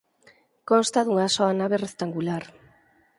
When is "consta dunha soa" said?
0.69-1.53